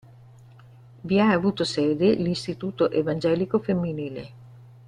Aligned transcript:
Vi 1.03 1.19
ha 1.19 1.29
avuto 1.29 1.63
sede 1.63 2.15
l'Istituto 2.15 2.89
evangelico 2.89 3.59
femminile. 3.59 4.31